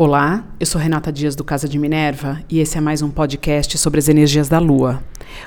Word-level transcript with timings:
Olá, 0.00 0.44
eu 0.60 0.64
sou 0.64 0.80
Renata 0.80 1.10
Dias 1.10 1.34
do 1.34 1.42
Casa 1.42 1.68
de 1.68 1.76
Minerva 1.76 2.40
e 2.48 2.60
esse 2.60 2.78
é 2.78 2.80
mais 2.80 3.02
um 3.02 3.10
podcast 3.10 3.76
sobre 3.78 3.98
as 3.98 4.08
energias 4.08 4.48
da 4.48 4.60
Lua. 4.60 5.02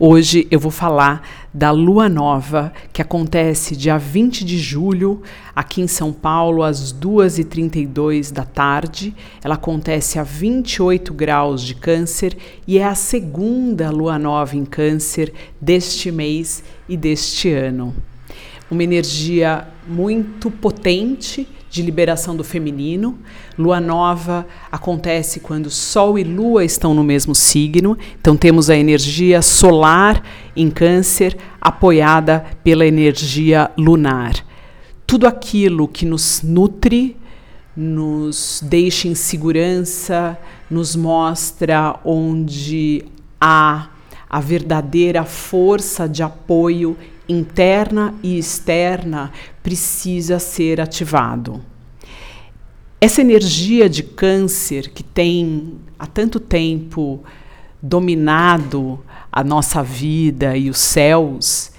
Hoje 0.00 0.48
eu 0.50 0.58
vou 0.58 0.72
falar 0.72 1.22
da 1.54 1.70
Lua 1.70 2.08
Nova, 2.08 2.72
que 2.92 3.00
acontece 3.00 3.76
dia 3.76 3.96
20 3.96 4.44
de 4.44 4.58
julho 4.58 5.22
aqui 5.54 5.80
em 5.80 5.86
São 5.86 6.12
Paulo, 6.12 6.64
às 6.64 6.92
2h32 6.92 8.32
da 8.32 8.44
tarde. 8.44 9.14
Ela 9.44 9.54
acontece 9.54 10.18
a 10.18 10.24
28 10.24 11.14
graus 11.14 11.62
de 11.62 11.76
Câncer 11.76 12.36
e 12.66 12.80
é 12.80 12.84
a 12.84 12.96
segunda 12.96 13.90
Lua 13.90 14.18
Nova 14.18 14.56
em 14.56 14.64
Câncer 14.64 15.32
deste 15.60 16.10
mês 16.10 16.64
e 16.88 16.96
deste 16.96 17.48
ano. 17.48 17.94
Uma 18.68 18.82
energia 18.82 19.68
muito 19.86 20.50
potente 20.50 21.46
de 21.72 21.80
liberação 21.80 22.36
do 22.36 22.44
feminino. 22.44 23.18
Lua 23.58 23.80
nova 23.80 24.46
acontece 24.70 25.40
quando 25.40 25.70
Sol 25.70 26.18
e 26.18 26.22
Lua 26.22 26.62
estão 26.62 26.92
no 26.92 27.02
mesmo 27.02 27.34
signo. 27.34 27.96
Então 28.20 28.36
temos 28.36 28.68
a 28.68 28.76
energia 28.76 29.40
solar 29.40 30.22
em 30.54 30.70
Câncer 30.70 31.34
apoiada 31.58 32.44
pela 32.62 32.86
energia 32.86 33.70
lunar. 33.78 34.34
Tudo 35.06 35.26
aquilo 35.26 35.88
que 35.88 36.04
nos 36.04 36.42
nutre, 36.42 37.16
nos 37.74 38.62
deixa 38.62 39.08
em 39.08 39.14
segurança, 39.14 40.38
nos 40.70 40.94
mostra 40.94 41.98
onde 42.04 43.02
há 43.40 43.88
a 44.28 44.40
verdadeira 44.40 45.24
força 45.24 46.06
de 46.06 46.22
apoio 46.22 46.98
interna 47.28 48.14
e 48.22 48.38
externa 48.38 49.32
precisa 49.62 50.38
ser 50.38 50.80
ativado. 50.80 51.71
Essa 53.02 53.20
energia 53.20 53.88
de 53.88 54.04
câncer 54.04 54.88
que 54.90 55.02
tem 55.02 55.72
há 55.98 56.06
tanto 56.06 56.38
tempo 56.38 57.20
dominado 57.82 59.00
a 59.32 59.42
nossa 59.42 59.82
vida 59.82 60.56
e 60.56 60.70
os 60.70 60.78
céus, 60.78 61.72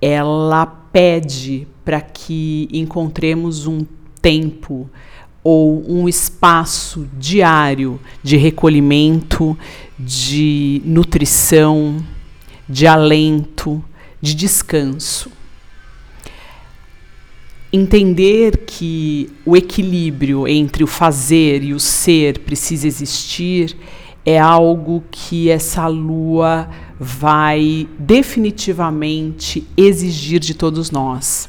ela 0.00 0.64
pede 0.64 1.68
para 1.84 2.00
que 2.00 2.70
encontremos 2.72 3.66
um 3.66 3.84
tempo 4.22 4.88
ou 5.44 5.84
um 5.86 6.08
espaço 6.08 7.06
diário 7.18 8.00
de 8.22 8.38
recolhimento, 8.38 9.54
de 9.98 10.80
nutrição, 10.86 12.02
de 12.66 12.86
alento, 12.86 13.84
de 14.22 14.34
descanso. 14.34 15.30
Entender 17.72 18.64
que 18.66 19.30
o 19.46 19.56
equilíbrio 19.56 20.46
entre 20.46 20.84
o 20.84 20.86
fazer 20.86 21.62
e 21.62 21.72
o 21.72 21.80
ser 21.80 22.40
precisa 22.40 22.86
existir 22.86 23.74
é 24.26 24.38
algo 24.38 25.02
que 25.10 25.48
essa 25.48 25.86
lua 25.86 26.68
vai 27.00 27.88
definitivamente 27.98 29.66
exigir 29.76 30.38
de 30.38 30.54
todos 30.54 30.90
nós. 30.90 31.48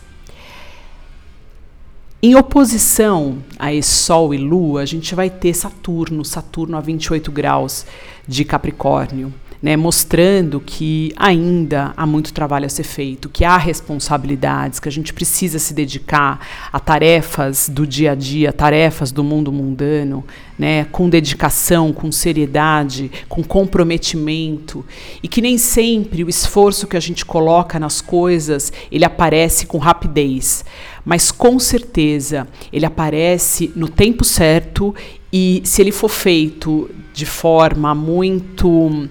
Em 2.21 2.35
oposição 2.35 3.43
a 3.59 3.73
esse 3.73 3.91
Sol 3.91 4.33
e 4.33 4.37
Lua, 4.37 4.81
a 4.81 4.85
gente 4.85 5.13
vai 5.13 5.29
ter 5.29 5.53
Saturno, 5.53 6.23
Saturno 6.23 6.77
a 6.77 6.79
28 6.79 7.29
graus 7.29 7.85
de 8.25 8.45
Capricórnio 8.45 9.33
né, 9.63 9.77
mostrando 9.77 10.59
que 10.59 11.13
ainda 11.15 11.93
há 11.95 12.05
muito 12.05 12.33
trabalho 12.33 12.65
a 12.65 12.69
ser 12.69 12.83
feito, 12.83 13.29
que 13.29 13.45
há 13.45 13.55
responsabilidades, 13.55 14.77
que 14.77 14.89
a 14.89 14.91
gente 14.91 15.13
precisa 15.13 15.57
se 15.57 15.73
dedicar 15.73 16.45
a 16.69 16.81
tarefas 16.81 17.69
do 17.69 17.87
dia 17.87 18.11
a 18.11 18.15
dia, 18.15 18.51
tarefas 18.51 19.09
do 19.09 19.23
mundo 19.23 19.53
mundano, 19.53 20.21
né, 20.59 20.83
com 20.91 21.07
dedicação, 21.07 21.93
com 21.93 22.11
seriedade, 22.11 23.09
com 23.29 23.41
comprometimento, 23.41 24.85
e 25.23 25.29
que 25.29 25.41
nem 25.41 25.57
sempre 25.57 26.25
o 26.25 26.29
esforço 26.29 26.85
que 26.85 26.97
a 26.97 26.99
gente 26.99 27.23
coloca 27.23 27.79
nas 27.79 28.01
coisas 28.01 28.73
ele 28.91 29.05
aparece 29.05 29.65
com 29.65 29.77
rapidez, 29.77 30.65
mas 31.05 31.31
com 31.31 31.57
certeza 31.57 32.49
ele 32.71 32.85
aparece 32.85 33.71
no 33.77 33.87
tempo 33.87 34.25
certo 34.25 34.93
e 35.31 35.61
se 35.63 35.81
ele 35.81 35.93
for 35.93 36.09
feito 36.09 36.89
de 37.13 37.25
forma 37.25 37.95
muito 37.95 39.07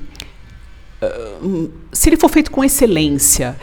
se 1.93 2.09
ele 2.09 2.17
for 2.17 2.29
feito 2.29 2.51
com 2.51 2.65
excelência, 2.65 3.57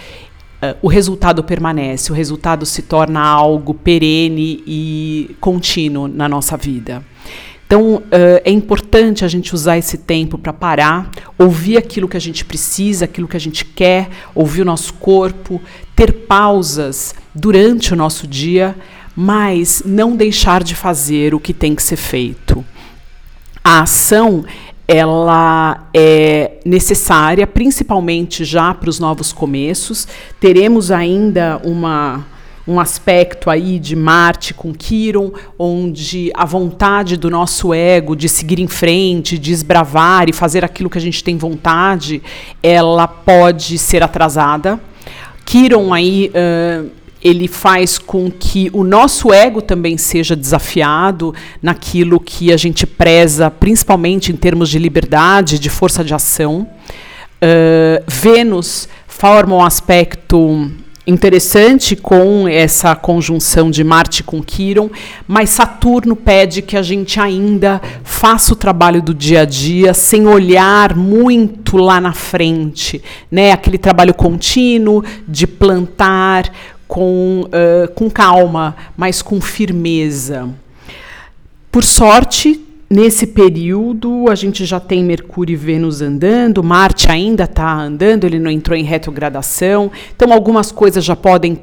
uh, 0.62 0.78
o 0.82 0.88
resultado 0.88 1.44
permanece, 1.44 2.12
o 2.12 2.16
resultado 2.16 2.66
se 2.66 2.82
torna 2.82 3.22
algo 3.22 3.74
perene 3.74 4.64
e 4.66 5.36
contínuo 5.40 6.08
na 6.08 6.28
nossa 6.28 6.58
vida. 6.58 7.04
Então, 7.66 7.98
uh, 7.98 8.04
é 8.44 8.50
importante 8.50 9.24
a 9.24 9.28
gente 9.28 9.54
usar 9.54 9.78
esse 9.78 9.98
tempo 10.00 10.38
para 10.38 10.52
parar, 10.52 11.12
ouvir 11.38 11.78
aquilo 11.78 12.08
que 12.08 12.18
a 12.18 12.22
gente 12.22 12.44
precisa, 12.44 13.06
aquilo 13.06 13.28
que 13.28 13.38
a 13.38 13.40
gente 13.40 13.64
quer, 13.64 14.10
ouvir 14.34 14.64
o 14.64 14.66
nosso 14.66 14.94
corpo, 14.96 15.62
ter 15.96 16.12
pausas 16.12 17.14
durante 17.34 17.94
o 17.94 17.96
nosso 17.96 18.26
dia, 18.26 18.76
mas 19.16 19.84
não 19.86 20.16
deixar 20.16 20.64
de 20.64 20.74
fazer 20.74 21.36
o 21.36 21.40
que 21.40 21.54
tem 21.54 21.76
que 21.76 21.84
ser 21.84 21.98
feito. 21.98 22.66
A 23.64 23.82
ação 23.82 24.46
ela 24.92 25.88
é 25.94 26.54
necessária, 26.66 27.46
principalmente 27.46 28.44
já 28.44 28.74
para 28.74 28.90
os 28.90 29.00
novos 29.00 29.32
começos. 29.32 30.08
Teremos 30.40 30.90
ainda 30.90 31.62
uma, 31.64 32.26
um 32.68 32.80
aspecto 32.80 33.52
aí 33.52 33.78
de 33.78 33.96
Marte 33.96 34.52
com 34.52 34.74
Quiron, 34.74 35.32
onde 35.60 36.32
a 36.34 36.44
vontade 36.44 37.18
do 37.18 37.30
nosso 37.30 37.72
ego 37.72 38.16
de 38.16 38.28
seguir 38.28 38.60
em 38.60 38.68
frente, 38.68 39.38
de 39.38 39.52
esbravar 39.52 40.28
e 40.28 40.34
fazer 40.34 40.66
aquilo 40.66 40.90
que 40.90 40.98
a 40.98 41.02
gente 41.02 41.24
tem 41.24 41.38
vontade, 41.38 42.20
ela 42.64 43.08
pode 43.08 43.78
ser 43.78 44.02
atrasada. 44.02 44.82
Quiron 45.46 45.94
aí 45.94 46.32
uh, 46.34 46.90
ele 47.24 47.48
faz 47.48 47.98
com 47.98 48.32
que 48.32 48.70
o 48.74 48.84
nosso 48.84 49.34
ego 49.34 49.62
também 49.62 49.98
seja 49.98 50.36
desafiado 50.36 51.34
naquilo 51.62 52.20
que 52.20 52.52
a 52.52 52.58
gente 52.58 52.88
preza, 52.88 53.52
principalmente 53.52 54.32
em 54.32 54.36
termos 54.36 54.70
de 54.70 54.80
liberdade, 54.80 55.60
de 55.60 55.70
força 55.70 56.04
de 56.04 56.14
ação. 56.14 56.68
Uh, 57.42 58.04
Vênus 58.08 58.88
forma 59.08 59.56
um 59.56 59.64
aspecto 59.64 60.72
interessante 61.10 61.96
com 61.96 62.48
essa 62.48 62.96
conjunção 62.96 63.72
de 63.72 63.84
Marte 63.84 64.24
com 64.24 64.44
Quiron, 64.44 64.92
mas 65.28 65.50
Saturno 65.50 66.16
pede 66.16 66.62
que 66.62 66.78
a 66.78 66.84
gente 66.84 67.20
ainda 67.20 67.82
faça 68.04 68.54
o 68.54 68.56
trabalho 68.56 69.02
do 69.02 69.14
dia 69.14 69.42
a 69.42 69.46
dia 69.46 69.94
sem 69.94 70.28
olhar 70.28 70.96
muito 70.96 71.78
lá 71.78 72.00
na 72.00 72.14
frente, 72.14 73.02
né? 73.32 73.52
Aquele 73.52 73.80
trabalho 73.80 74.14
contínuo 74.14 75.04
de 75.28 75.48
plantar 75.48 76.52
com, 76.90 77.44
uh, 77.46 77.94
com 77.94 78.10
calma, 78.10 78.76
mas 78.98 79.22
com 79.22 79.40
firmeza. 79.40 80.50
Por 81.72 81.84
sorte, 81.84 82.60
nesse 82.90 83.28
período, 83.28 84.26
a 84.28 84.34
gente 84.34 84.66
já 84.66 84.80
tem 84.80 85.04
Mercúrio 85.04 85.54
e 85.54 85.56
Vênus 85.56 86.02
andando, 86.02 86.64
Marte 86.64 87.10
ainda 87.10 87.44
está 87.44 87.72
andando, 87.72 88.24
ele 88.24 88.40
não 88.40 88.50
entrou 88.50 88.76
em 88.76 88.84
retrogradação, 88.84 89.92
então 90.16 90.34
algumas 90.34 90.72
coisas 90.72 91.06
já 91.06 91.16
podem 91.16 91.62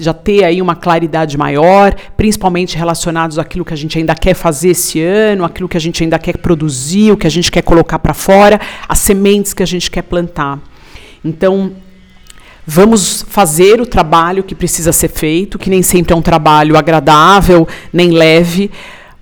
já 0.00 0.12
ter 0.12 0.44
aí 0.44 0.60
uma 0.60 0.74
claridade 0.74 1.38
maior, 1.38 1.94
principalmente 2.16 2.76
relacionados 2.76 3.38
àquilo 3.38 3.64
que 3.64 3.72
a 3.72 3.76
gente 3.76 3.96
ainda 3.96 4.14
quer 4.16 4.34
fazer 4.34 4.70
esse 4.70 5.00
ano, 5.00 5.44
aquilo 5.44 5.68
que 5.68 5.76
a 5.76 5.80
gente 5.80 6.02
ainda 6.02 6.18
quer 6.18 6.38
produzir, 6.38 7.12
o 7.12 7.16
que 7.16 7.26
a 7.26 7.30
gente 7.30 7.50
quer 7.52 7.62
colocar 7.62 8.00
para 8.00 8.12
fora, 8.12 8.60
as 8.86 8.98
sementes 8.98 9.54
que 9.54 9.62
a 9.62 9.66
gente 9.66 9.90
quer 9.90 10.02
plantar. 10.02 10.58
Então, 11.24 11.72
Vamos 12.66 13.24
fazer 13.28 13.80
o 13.80 13.86
trabalho 13.86 14.42
que 14.42 14.54
precisa 14.54 14.92
ser 14.92 15.08
feito, 15.08 15.56
que 15.56 15.70
nem 15.70 15.82
sempre 15.82 16.12
é 16.12 16.16
um 16.16 16.22
trabalho 16.22 16.76
agradável, 16.76 17.66
nem 17.92 18.10
leve, 18.10 18.72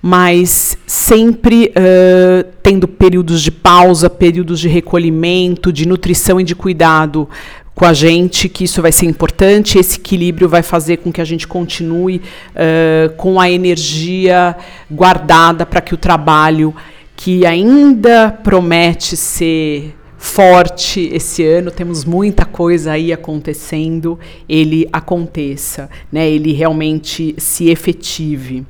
mas 0.01 0.75
sempre 0.87 1.71
uh, 1.71 2.47
tendo 2.63 2.87
períodos 2.87 3.43
de 3.43 3.51
pausa, 3.51 4.09
períodos 4.09 4.59
de 4.59 4.67
recolhimento, 4.67 5.71
de 5.71 5.87
nutrição 5.87 6.41
e 6.41 6.43
de 6.43 6.55
cuidado 6.55 7.29
com 7.75 7.85
a 7.85 7.93
gente, 7.93 8.49
que 8.49 8.63
isso 8.63 8.81
vai 8.81 8.91
ser 8.91 9.05
importante. 9.05 9.77
Esse 9.77 9.99
equilíbrio 9.99 10.49
vai 10.49 10.63
fazer 10.63 10.97
com 10.97 11.11
que 11.11 11.21
a 11.21 11.25
gente 11.25 11.47
continue 11.47 12.21
uh, 12.55 13.13
com 13.15 13.39
a 13.39 13.51
energia 13.51 14.55
guardada 14.89 15.67
para 15.67 15.81
que 15.81 15.93
o 15.93 15.97
trabalho, 15.97 16.73
que 17.15 17.45
ainda 17.45 18.31
promete 18.43 19.15
ser 19.15 19.93
forte 20.25 21.07
esse 21.13 21.45
ano, 21.45 21.69
temos 21.69 22.03
muita 22.03 22.45
coisa 22.45 22.93
aí 22.93 23.13
acontecendo, 23.13 24.19
ele 24.49 24.89
aconteça, 24.91 25.87
né? 26.11 26.27
ele 26.27 26.51
realmente 26.51 27.35
se 27.37 27.69
efetive. 27.69 28.65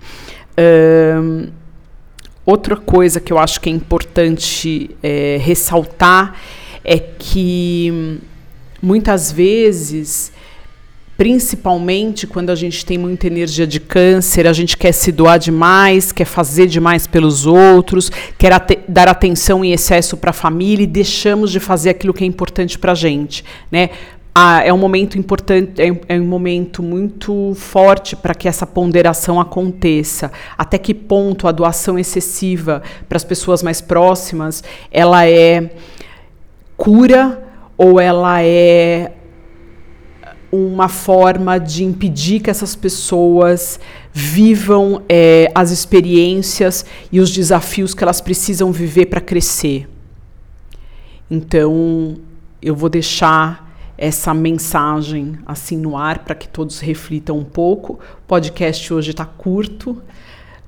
Um, 0.59 1.47
outra 2.45 2.75
coisa 2.75 3.21
que 3.21 3.31
eu 3.31 3.39
acho 3.39 3.61
que 3.61 3.69
é 3.69 3.71
importante 3.71 4.91
é, 5.01 5.37
ressaltar 5.41 6.35
é 6.83 6.99
que 6.99 8.19
muitas 8.81 9.31
vezes 9.31 10.33
principalmente 11.17 12.27
quando 12.27 12.49
a 12.49 12.55
gente 12.55 12.85
tem 12.85 12.97
muita 12.97 13.27
energia 13.27 13.65
de 13.65 13.79
câncer, 13.79 14.47
a 14.47 14.53
gente 14.53 14.75
quer 14.75 14.91
se 14.91 15.11
doar 15.11 15.39
demais, 15.39 16.11
quer 16.11 16.25
fazer 16.25 16.67
demais 16.67 17.07
pelos 17.07 17.45
outros, 17.45 18.11
quer 18.37 18.51
dar 18.87 19.07
atenção 19.07 19.63
em 19.63 19.71
excesso 19.71 20.17
para 20.17 20.31
a 20.31 20.33
família 20.33 20.83
e 20.83 20.87
deixamos 20.87 21.51
de 21.51 21.59
fazer 21.59 21.89
aquilo 21.89 22.13
que 22.13 22.23
é 22.23 22.27
importante 22.27 22.77
para 22.77 22.91
a 22.91 22.95
gente, 22.95 23.43
né? 23.71 23.89
Ah, 24.37 24.61
é 24.65 24.73
um 24.73 24.77
momento 24.77 25.17
importante, 25.17 25.81
é, 25.81 25.97
é 26.09 26.19
um 26.19 26.25
momento 26.25 26.83
muito 26.83 27.53
forte 27.55 28.17
para 28.17 28.35
que 28.35 28.49
essa 28.49 28.67
ponderação 28.67 29.39
aconteça. 29.39 30.29
Até 30.57 30.77
que 30.77 30.93
ponto 30.93 31.47
a 31.47 31.53
doação 31.53 31.97
excessiva 31.97 32.83
para 33.07 33.15
as 33.15 33.23
pessoas 33.23 33.63
mais 33.63 33.79
próximas, 33.79 34.61
ela 34.91 35.25
é 35.25 35.71
cura 36.75 37.41
ou 37.77 37.97
ela 37.97 38.43
é 38.43 39.13
uma 40.51 40.87
forma 40.87 41.59
de 41.59 41.83
impedir 41.83 42.39
que 42.39 42.49
essas 42.49 42.75
pessoas 42.75 43.79
vivam 44.13 45.03
é, 45.09 45.51
as 45.53 45.71
experiências 45.71 46.85
e 47.11 47.19
os 47.19 47.31
desafios 47.31 47.93
que 47.93 48.03
elas 48.03 48.21
precisam 48.21 48.71
viver 48.71 49.07
para 49.07 49.21
crescer. 49.21 49.87
Então, 51.29 52.17
eu 52.61 52.75
vou 52.75 52.89
deixar 52.89 53.65
essa 53.97 54.33
mensagem 54.33 55.37
assim 55.45 55.77
no 55.77 55.95
ar 55.97 56.19
para 56.19 56.35
que 56.35 56.47
todos 56.47 56.79
reflitam 56.79 57.37
um 57.37 57.43
pouco. 57.43 57.93
O 57.93 58.27
podcast 58.27 58.93
hoje 58.93 59.11
está 59.11 59.25
curto. 59.25 60.01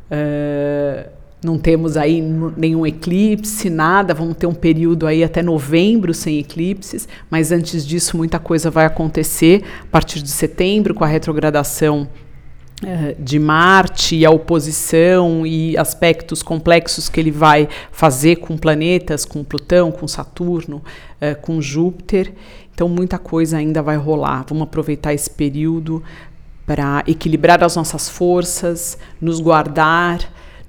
Uh, 0.09 1.16
não 1.43 1.57
temos 1.57 1.95
aí 1.95 2.21
nenhum 2.55 2.85
eclipse, 2.85 3.69
nada, 3.69 4.13
vamos 4.13 4.37
ter 4.37 4.47
um 4.47 4.53
período 4.53 5.05
aí 5.05 5.23
até 5.23 5.43
novembro 5.43 6.13
sem 6.13 6.39
eclipses, 6.39 7.07
mas 7.29 7.51
antes 7.51 7.85
disso 7.85 8.17
muita 8.17 8.39
coisa 8.39 8.71
vai 8.71 8.85
acontecer 8.85 9.63
a 9.83 9.85
partir 9.85 10.21
de 10.21 10.29
setembro 10.29 10.95
com 10.95 11.03
a 11.03 11.07
retrogradação 11.07 12.07
eh, 12.83 13.15
de 13.19 13.37
Marte 13.37 14.15
e 14.15 14.25
a 14.25 14.31
oposição 14.31 15.45
e 15.45 15.77
aspectos 15.77 16.41
complexos 16.41 17.07
que 17.07 17.19
ele 17.19 17.31
vai 17.31 17.69
fazer 17.91 18.37
com 18.37 18.57
planetas, 18.57 19.23
com 19.23 19.43
Plutão, 19.43 19.91
com 19.91 20.07
Saturno, 20.07 20.83
eh, 21.21 21.35
com 21.35 21.61
Júpiter. 21.61 22.33
Então 22.73 22.89
muita 22.89 23.19
coisa 23.19 23.57
ainda 23.57 23.81
vai 23.81 23.97
rolar. 23.97 24.43
Vamos 24.47 24.63
aproveitar 24.63 25.13
esse 25.13 25.29
período 25.29 26.03
para 26.65 27.03
equilibrar 27.07 27.63
as 27.63 27.75
nossas 27.75 28.09
forças, 28.09 28.97
nos 29.21 29.39
guardar 29.39 30.19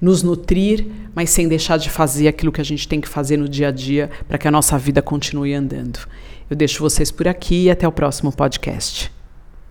nos 0.01 0.23
nutrir, 0.23 0.85
mas 1.13 1.29
sem 1.29 1.47
deixar 1.47 1.77
de 1.77 1.89
fazer 1.89 2.27
aquilo 2.27 2.51
que 2.51 2.61
a 2.61 2.65
gente 2.65 2.87
tem 2.87 3.01
que 3.01 3.07
fazer 3.07 3.37
no 3.37 3.49
dia 3.49 3.67
a 3.67 3.71
dia 3.71 4.09
para 4.27 4.37
que 4.37 4.47
a 4.47 4.51
nossa 4.51 4.77
vida 4.77 5.01
continue 5.01 5.53
andando. 5.53 5.99
Eu 6.49 6.55
deixo 6.55 6.81
vocês 6.81 7.11
por 7.11 7.27
aqui 7.27 7.65
e 7.65 7.71
até 7.71 7.87
o 7.87 7.91
próximo 7.91 8.31
podcast. 8.31 9.18